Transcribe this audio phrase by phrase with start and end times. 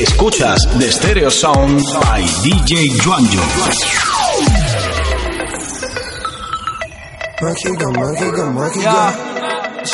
[0.00, 3.42] Escuchas The Stereo Sound by DJ Juanjo.
[7.40, 9.14] Mágica, mágica, mágica.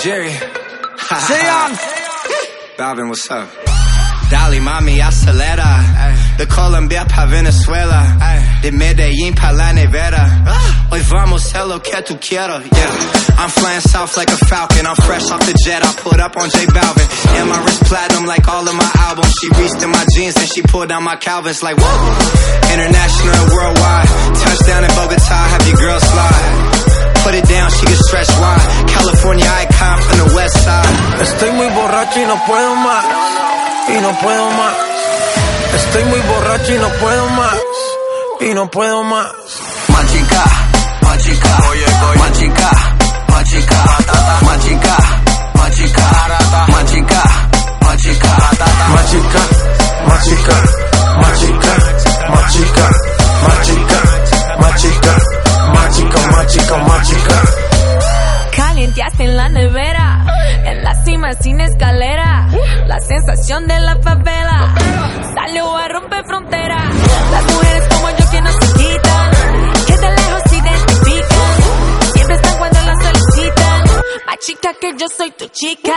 [0.03, 0.30] Jerry.
[1.27, 1.73] Sean.
[2.79, 3.48] Balvin, what's up?
[4.30, 5.82] Dali, mami, acelera.
[6.37, 8.05] De Colombia pa Venezuela.
[8.62, 10.43] De Medellín pa La Nevera.
[10.46, 10.78] Ah.
[10.91, 12.62] Hoy vamos a lo que tú quieras.
[12.64, 13.18] Yeah.
[13.39, 14.86] I'm flying south like a falcon.
[14.86, 15.84] I'm fresh off the jet.
[15.84, 17.09] I put up on J Balvin.
[17.36, 19.32] And my wrist platinum like all of my albums.
[19.40, 22.72] She reached in my jeans and she pulled down my Calvins like whoa.
[22.72, 24.08] International and worldwide.
[24.40, 25.39] Touchdown in Bogota.
[25.53, 26.79] Have your girl slide.
[27.22, 28.89] Put it down, she can stretch wide.
[28.89, 31.21] California icon from the west side.
[31.21, 33.05] Estoy muy borracho y no puedo más.
[33.92, 34.77] Y no puedo más.
[35.75, 37.58] Estoy muy borracho y no puedo más.
[38.41, 39.33] Y no puedo más.
[39.89, 40.44] Machica,
[41.08, 42.17] machica, oye, oye.
[74.98, 75.94] Yo soy tu chica.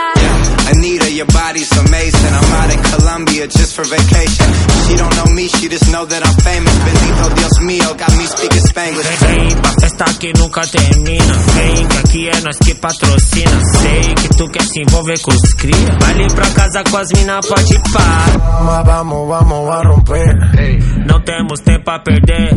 [0.70, 2.34] Anita, your body's amazing.
[2.34, 4.46] I'm out in Colombia just for vacation.
[4.86, 6.72] She don't know me, she just know that I'm famous.
[6.86, 9.22] Bendito Dios mío, got me speaking Spanglish.
[9.26, 11.34] Hey, pa' festa que nunca termina.
[11.58, 13.60] Hey, que aqui é nós que patrocina.
[13.80, 15.98] Sei que tu quer se envolver com os cria.
[16.00, 18.62] Vai ali pra casa com as mina, pode pá.
[18.64, 21.06] Mas vamos, vamos a romper.
[21.06, 22.54] Não temos tempo a perder.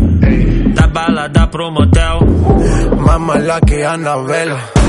[0.76, 2.20] Da balada pro motel.
[3.00, 4.85] Más mala que Anabela.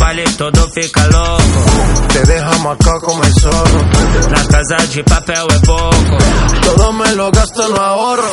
[0.00, 2.08] O baile todo fica louco.
[2.12, 3.80] Te dejamos acá como el zorro.
[4.30, 6.16] Na casa de papel é pouco.
[6.64, 8.32] Todo me lo gasto, no ahorro.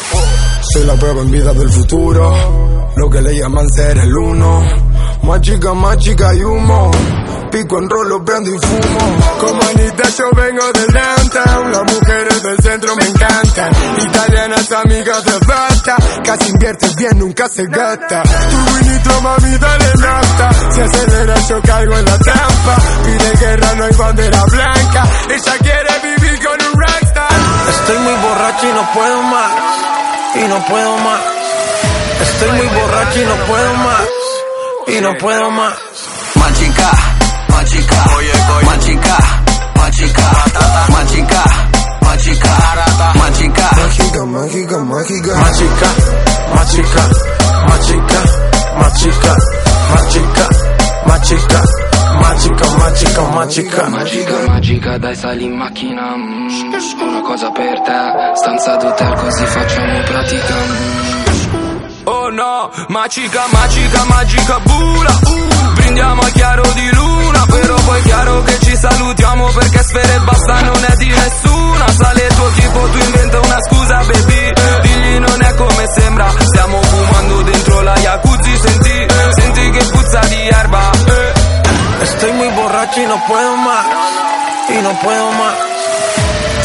[0.72, 2.77] Soy la prueba en vida del futuro.
[2.98, 4.64] Lo que le llaman ser el uno.
[5.22, 6.90] Más chica, más chica y humo.
[7.52, 9.00] Pico en rolo, prendo y fumo.
[9.40, 11.72] Como Anita, yo vengo del downtown.
[11.72, 13.72] Las mujeres del centro me encantan.
[14.02, 15.96] Italianas, amigas de bata.
[16.24, 18.24] Casi inviertes bien, nunca se gasta.
[18.24, 20.50] Tu vinito, mami, dale nafta.
[20.72, 22.78] Si acelera, yo caigo en la trampa.
[23.06, 25.04] Pide guerra, no hay bandera blanca.
[25.30, 27.32] Ella quiere vivir con un rockstar.
[27.70, 29.52] Estoy muy borracho y no puedo más.
[30.36, 31.37] Y no puedo más.
[32.22, 34.08] Estoy muy borracho y no puedo más.
[34.88, 35.76] Y no puedo más.
[36.36, 36.92] Machica,
[37.50, 38.06] machica,
[38.66, 39.18] machica,
[39.76, 40.28] machica,
[40.92, 41.44] machica,
[42.02, 42.64] machica,
[43.22, 43.70] machica.
[43.76, 45.36] Mágica, mágica, mágica.
[45.38, 45.90] Machica,
[46.56, 47.04] machica,
[47.68, 48.22] machica,
[48.78, 49.36] machica,
[49.90, 50.48] machica,
[51.06, 51.62] machica.
[52.18, 59.14] Magica, magica, magica Magica, magica, dai sali in macchina Una cosa per te Stanza d'hotel
[59.14, 61.27] così facciamo pratica
[62.38, 68.60] no, magica, magica, magica bula uh, Brindiamo a chiaro di luna Però poi chiaro che
[68.60, 72.98] ci salutiamo Perché sfere e basta non è di nessuna Sale il tuo tipo, tu
[72.98, 79.08] inventa una scusa baby Digli non è come sembra Stiamo fumando dentro la jacuzzi Senti,
[79.36, 82.04] senti che puzza di erba eh.
[82.04, 83.86] Estoy muy borracho y no puedo más.
[84.70, 85.56] Y no puedo más.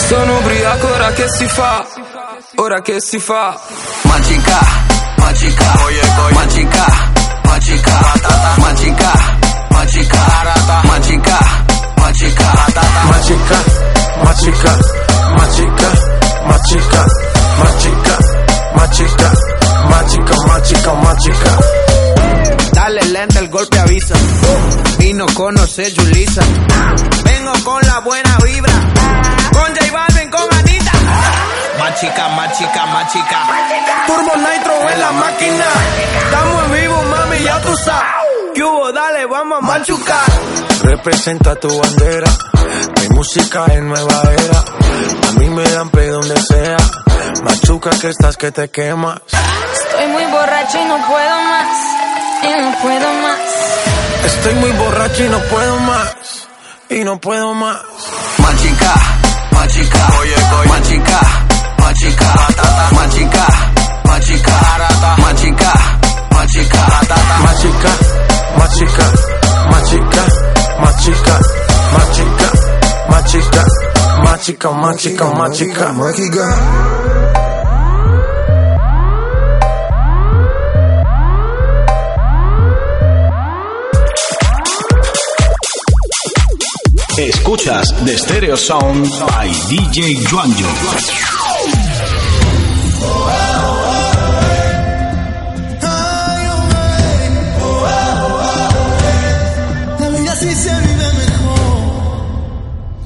[0.08, 1.84] Sono ubriaco ora che si fa
[2.56, 3.58] Ora che si fa
[4.02, 4.60] Machica,
[5.22, 6.34] machica, oye, oye.
[6.34, 6.86] Machica,
[7.44, 8.00] machica,
[8.58, 9.12] machica,
[9.70, 10.22] machica,
[10.86, 11.38] machica,
[12.06, 12.48] machica,
[13.08, 13.58] Mágica,
[14.26, 14.78] mágica,
[15.36, 15.96] mágica,
[16.48, 17.06] mágica,
[17.58, 18.18] mágica,
[18.76, 19.32] mágica,
[19.88, 21.58] mágica, mágica, mágica.
[22.72, 24.14] Dale lenta, el golpe avisa.
[24.98, 26.42] Vino conoce Julisa.
[27.24, 28.72] Vengo con la buena vibra.
[29.52, 30.30] Con J Balvin.
[31.82, 33.40] Machica, machica, machica.
[34.06, 35.64] Turbo Nitro en la máquina.
[36.24, 38.04] Estamos en vivo, mami, ya tú sabes.
[38.54, 38.92] ¿Qué hubo?
[38.92, 40.24] Dale, vamos a machucar.
[40.84, 42.30] Representa tu bandera.
[43.00, 44.60] Mi música es nueva era.
[45.28, 46.76] A mí me dan pe donde sea.
[47.42, 49.20] Machuca que estás que te quemas.
[49.74, 51.66] Estoy muy borracho y no puedo más.
[52.44, 53.40] Y no puedo más.
[54.24, 56.14] Estoy muy borracho y no puedo más.
[56.90, 57.80] Y no puedo más.
[58.38, 58.94] Machica,
[59.50, 60.68] machica, oye, oye.
[60.68, 61.20] Machica,
[62.02, 63.46] machica, patata, machica,
[64.04, 65.72] machica, arata, machica,
[66.32, 67.92] machica, patata, machica,
[68.58, 69.06] machica,
[69.70, 70.22] machica,
[70.80, 71.34] machica,
[71.92, 72.50] machica,
[73.08, 73.62] machica,
[74.24, 76.46] machica, machica, machica, machica.
[87.16, 91.31] Escuchas de Stereo Sound by DJ Juanjo.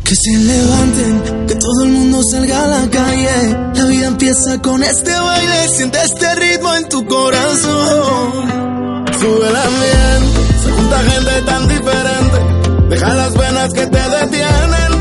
[0.09, 3.57] Que se levanten, que todo el mundo salga a la calle.
[3.75, 8.33] La vida empieza con este baile, siente este ritmo en tu corazón.
[9.19, 10.23] Sube la miel,
[10.63, 12.89] se junta gente tan diferente.
[12.89, 14.96] Deja las venas que te detienen.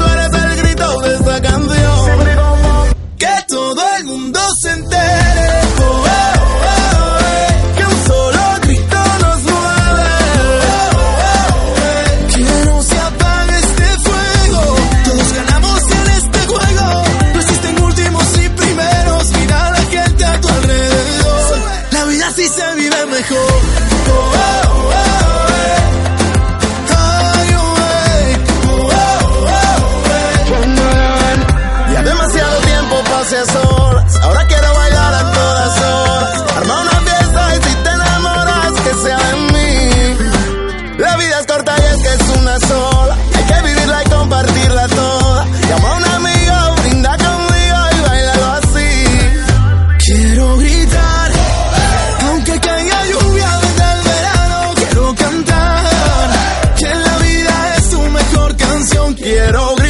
[59.26, 59.85] quiero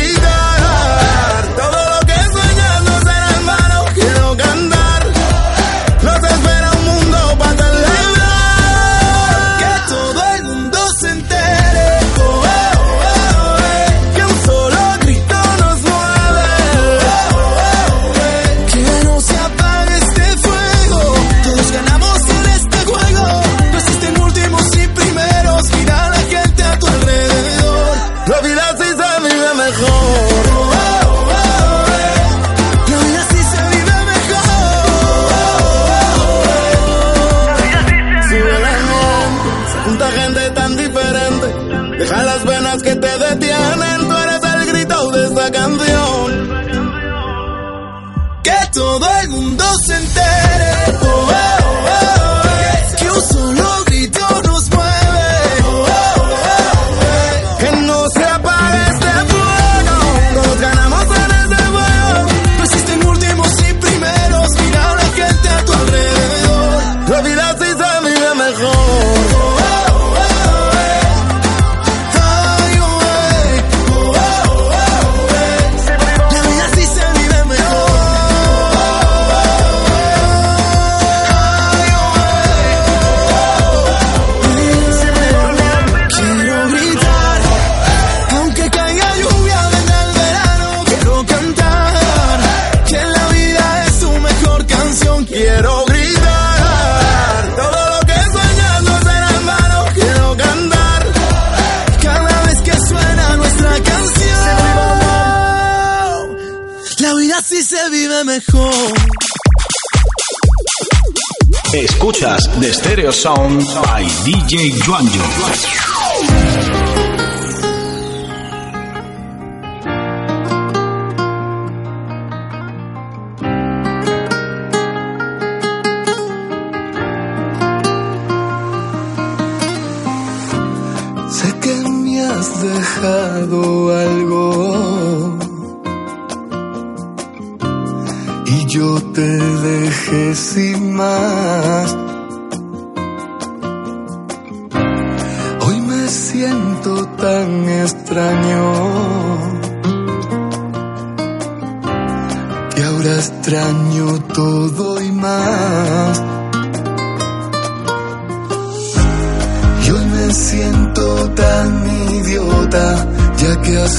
[111.73, 115.23] Escuchas de Stereo Sound by DJ Juanjo.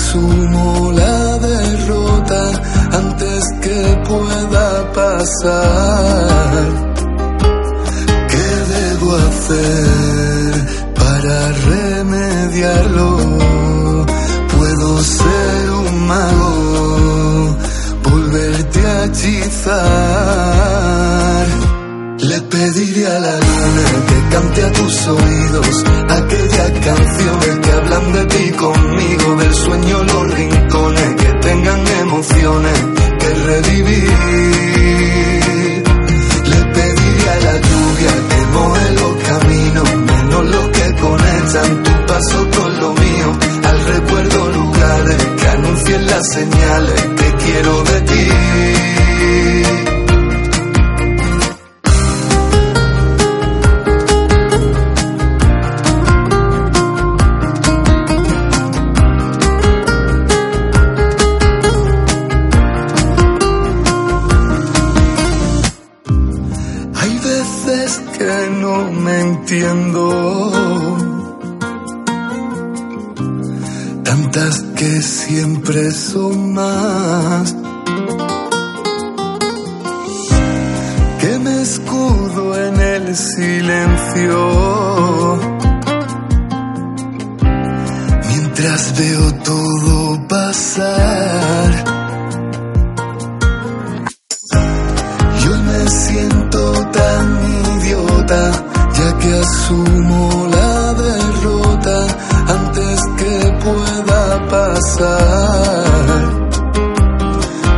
[0.06, 2.42] asumo la derrota
[2.92, 6.64] antes que pueda pasar.
[8.30, 10.50] ¿Qué debo hacer
[10.94, 11.36] para
[11.72, 13.08] remediarlo?
[14.56, 17.56] Puedo ser un mago,
[18.04, 19.76] volverte a hechizar
[22.56, 28.50] pediré a la luna que cante a tus oídos aquella canción que hablan de ti
[28.52, 32.78] conmigo, del sueño los rincones, que tengan emociones
[33.20, 34.10] que revivir.
[36.52, 42.38] Le pediré a la lluvia que moje los caminos, menos los que conectan tu paso
[42.56, 43.28] con lo mío,
[43.64, 48.75] al recuerdo lugares que anuncien las señales que quiero de ti.
[88.30, 91.70] Mientras veo todo pasar.
[95.44, 96.60] Yo me siento
[96.92, 97.24] tan
[97.76, 98.42] idiota,
[98.96, 101.98] ya que asumo la derrota
[102.56, 106.20] antes que pueda pasar.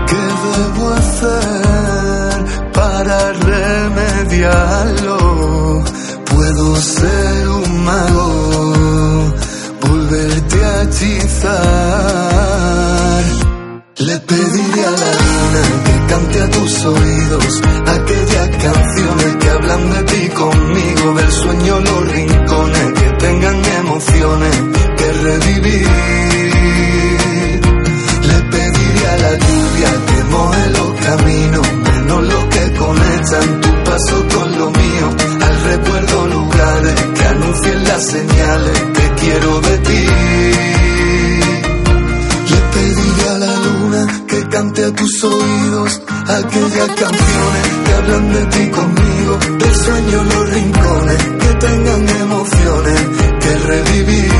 [0.06, 2.36] ¿Qué debo hacer
[2.72, 5.18] para remediarlo?
[6.50, 9.34] Puedo ser un mago,
[9.82, 11.52] volverte a hechizar.
[13.98, 20.02] Le pediré a la luna que cante a tus oídos aquellas canciones que hablan de
[20.04, 24.56] ti conmigo, del sueño los rincones que tengan emociones
[24.96, 25.88] que revivir.
[28.22, 31.68] Le pediré a la lluvia que moje los caminos,
[37.58, 40.06] anuncien las señales que quiero de ti.
[42.50, 48.46] Le pediré a la luna que cante a tus oídos aquellas canciones que hablan de
[48.46, 53.00] ti conmigo, del sueño los rincones que tengan emociones
[53.40, 54.37] que revivir.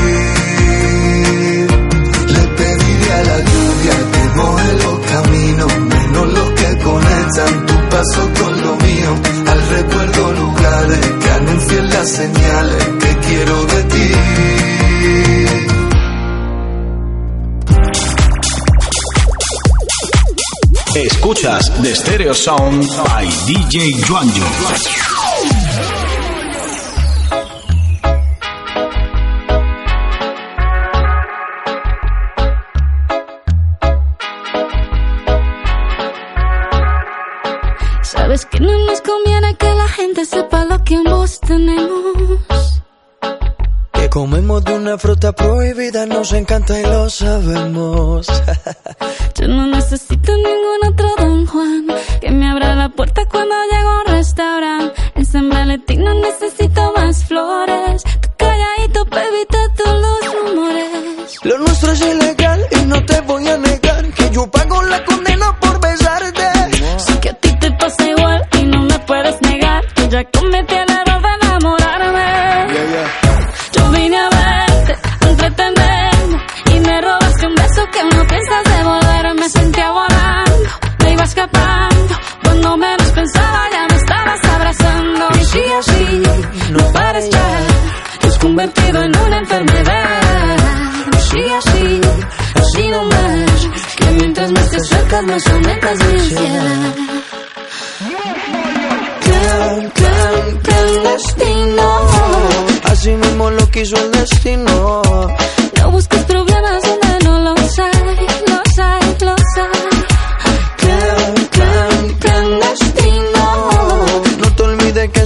[21.81, 24.45] The Stereo Sound by DJ Juanjo.
[38.01, 42.81] Sabes que no nos conviene que la gente sepa lo que ambos tenemos.
[43.93, 48.27] Que comemos de una fruta prohibida, nos encanta y lo sabemos.
[59.75, 61.39] Todos los rumores.
[61.43, 63.78] Lo nuestro es ilegal y no te voy a negar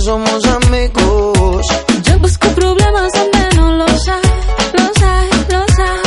[0.04, 1.66] somos amigos.
[2.04, 4.22] Yo busco problemas donde no los hay,
[4.74, 6.02] los hay, los hay.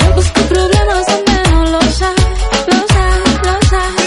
[0.00, 2.14] Yo busco problemas donde no los hay,
[2.68, 4.04] los hay, los hay.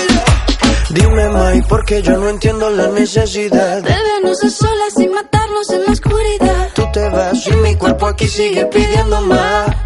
[0.90, 3.84] Dime, May, porque yo no entiendo la necesidad.
[3.84, 6.70] De vernos a solas sin matarnos en la oscuridad.
[6.74, 9.83] Tú te vas y mi cuerpo aquí sigue pidiendo más.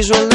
[0.00, 0.29] visual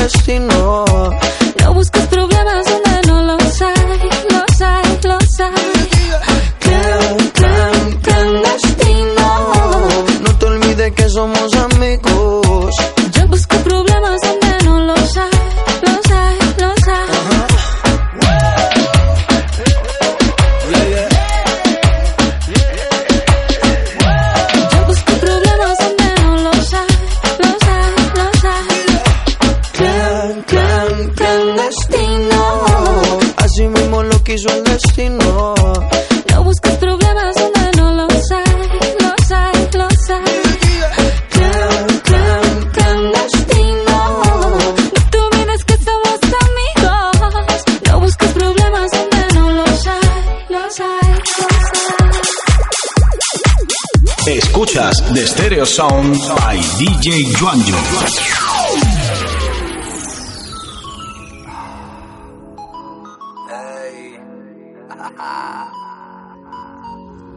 [55.16, 57.78] de Stereo Sound by DJ Juanjo.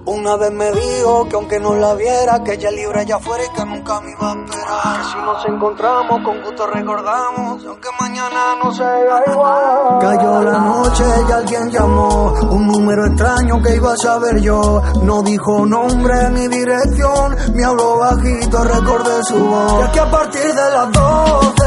[0.07, 3.51] Una vez me dijo que aunque no la viera, que ella libre allá afuera y
[3.51, 4.99] que nunca me iba a esperar.
[4.99, 7.89] Que si nos encontramos, con gusto recordamos, aunque
[8.29, 9.99] mañana no sea igual.
[10.01, 14.83] Cayó la noche y alguien llamó, un número extraño que iba a saber yo.
[15.03, 19.89] No dijo nombre ni dirección, me habló bajito, recordé su voz.
[19.89, 21.65] Y que a partir de las 12,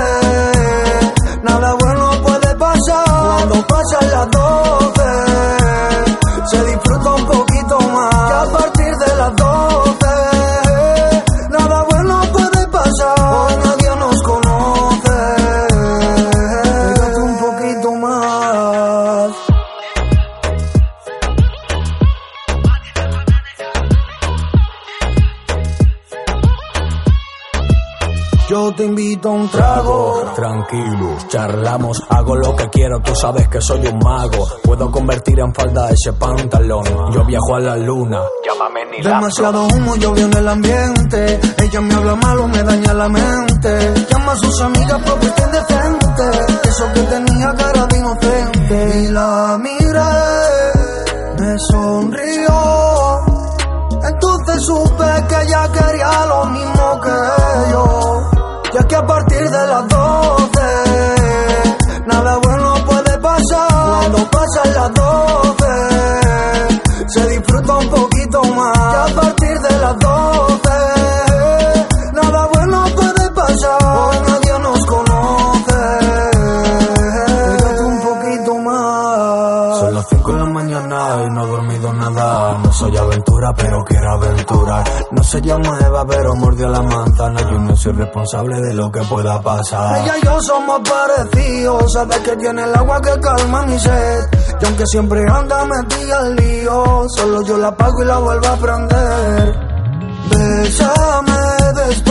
[1.44, 3.06] nada bueno puede pasar.
[3.06, 5.00] Cuando pasan las 12,
[31.27, 34.47] charlamos, hago lo que quiero, tú sabes que soy un mago.
[34.63, 36.84] Puedo convertir en falda ese pantalón.
[37.12, 41.39] Yo viajo a la luna, llámame ni Demasiado humo llovió en el ambiente.
[41.57, 43.93] Ella me habla malo, me daña la mente.
[44.10, 46.69] Llama a sus amigas porque está indecente.
[46.69, 47.31] Eso que tenía
[85.32, 85.32] aventurar.
[85.32, 87.41] No se llama Eva, pero mordió la manzana.
[87.41, 90.04] Yo no soy responsable de lo que pueda pasar.
[90.04, 94.26] Ella y yo somos parecidos, sabes que tiene el agua que calma mi sed.
[94.62, 98.56] Y aunque siempre anda metida al lío, solo yo la apago y la vuelvo a
[98.58, 99.72] prender.
[100.30, 101.34] Bésame
[101.76, 102.11] despacio,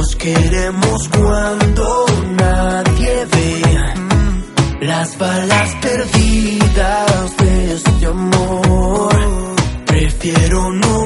[0.00, 2.06] Nos queremos cuando
[2.38, 3.62] nadie ve
[4.80, 9.14] las balas perdidas de este amor.
[9.84, 10.99] Prefiero no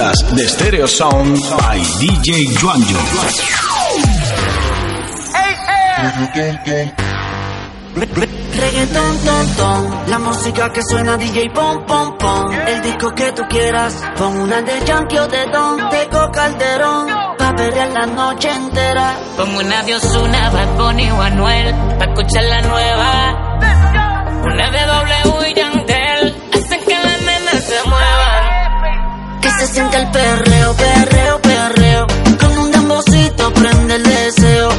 [0.00, 2.98] de Stereo Sound by DJ Juanjo.
[8.56, 12.50] Reggaeton, ton, ton, la música que suena DJ pom, pom, pom.
[12.50, 17.54] El disco que tú quieras, pon una de Yankee o de Don, Tego Calderón, pa'
[17.54, 19.18] perder la noche entera.
[19.36, 23.60] Pon una de Osuna, Bad Bunny o Anuel, pa' escuchar la nueva.
[24.44, 25.54] Una de W y
[29.60, 32.06] se siente el perreo, perreo, perreo.
[32.40, 34.70] Con un dembocito prende el deseo.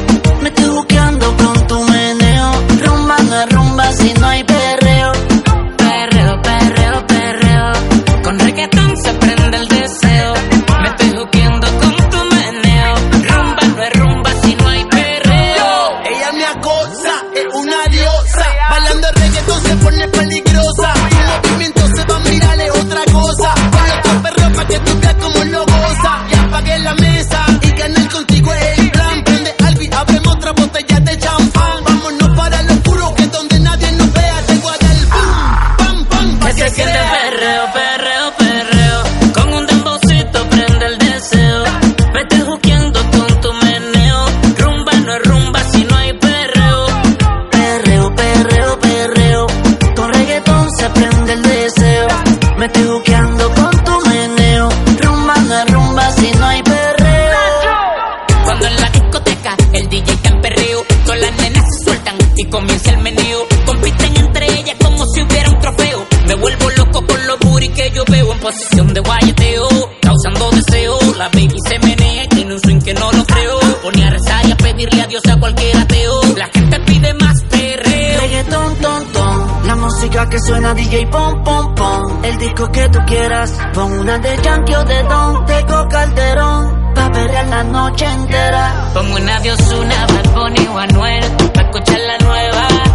[68.42, 69.68] Posición de guayeteo,
[70.00, 70.98] causando deseo.
[71.16, 73.60] La baby se menea y tiene un swing que no lo creo.
[73.82, 76.20] Pone a rezar y a pedirle a Dios a cualquier ateo.
[76.36, 78.20] La gente pide más perreo.
[78.20, 79.66] Reggaeton, ton, ton.
[79.66, 82.24] La música que suena DJ pom, pom, pom.
[82.24, 83.52] El disco que tú quieras.
[83.74, 85.46] Pon una de Yankee o de Don.
[85.46, 86.94] Teco Calderón.
[86.94, 88.90] Pa' perrear la noche entera.
[88.92, 91.24] Pongo una Dios, una Bad Bunny o Anuel.
[91.54, 92.91] Pa' escuchar la nueva.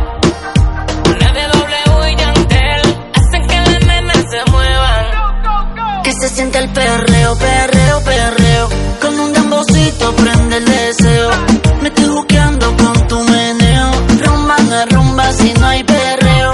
[6.28, 8.70] Se siente el perreo, perreo, perreo.
[9.02, 11.30] Con un dembocito prende el deseo.
[11.82, 13.92] Me estoy juqueando con tu meneo.
[14.24, 16.52] Rumba no rumba si no hay perreo.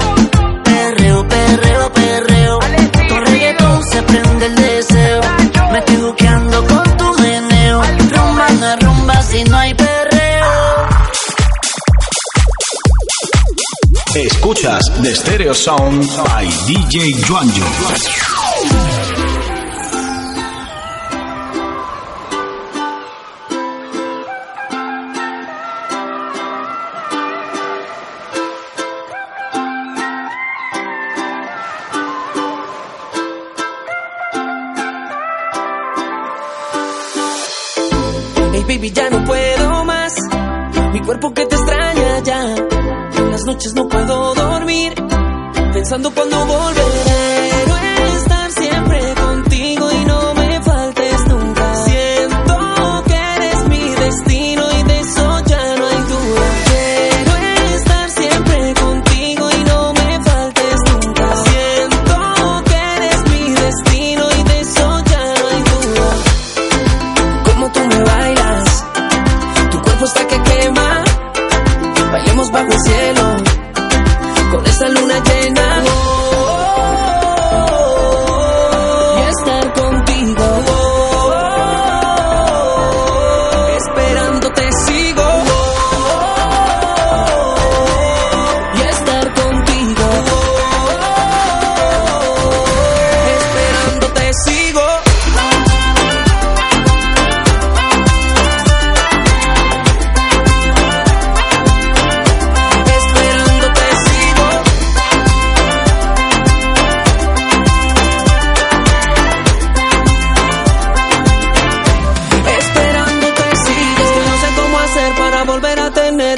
[0.64, 2.58] Perreo, perreo, perreo.
[3.08, 5.20] Con reggaetón se prende el deseo.
[5.72, 7.82] Me estoy juqueando con tu meneo.
[7.82, 10.46] Rumba no rumba si no hay perreo.
[14.14, 18.33] Escuchas The Stereo Sound by DJ Juanjo.
[45.94, 46.43] Pensando cuando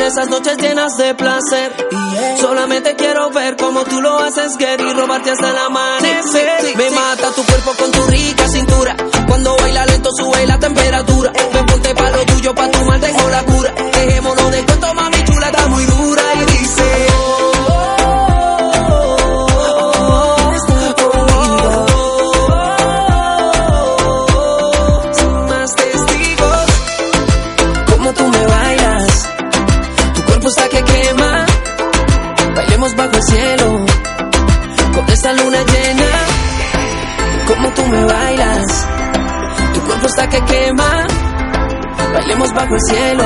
[0.06, 1.72] esas noches llenas de placer.
[2.40, 6.76] Solamente quiero ver cómo tú lo haces, Gary, robarte hasta el amanecer.
[6.76, 8.96] Me mata tu cuerpo con tu rica cintura.
[9.26, 11.32] Cuando baila lento sube la temperatura.
[11.52, 13.74] Ven, ponte pa' lo tuyo, pa' tu mal tengo la cura.
[13.92, 17.05] Dejémonos de cuento, mami chula, está muy dura y dice.
[40.06, 41.06] Está que quema.
[42.14, 43.24] Bailemos bajo el cielo,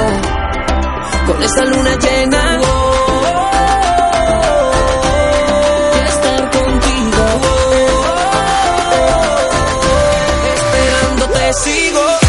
[1.27, 2.61] con esta luna llena.
[5.95, 7.25] Y estar contigo,
[10.55, 12.20] esperándote sigo.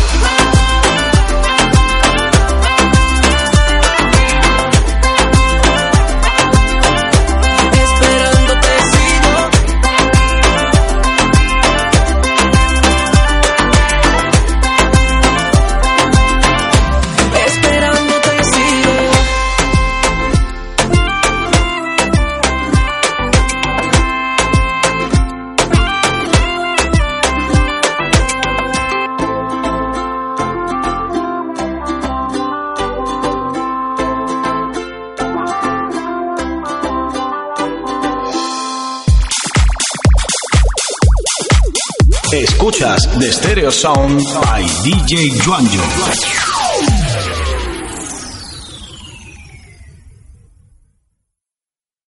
[43.81, 46.40] Sound by DJ Juanjo.